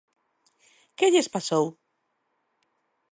[0.97, 1.65] ¿Que lles pasou?